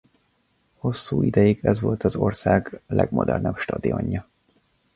Hosszú 0.77 1.21
ideig 1.23 1.59
ez 1.65 1.79
volt 1.79 2.03
az 2.03 2.15
ország 2.15 2.81
legmodernebb 2.87 3.57
stadionja. 3.57 4.27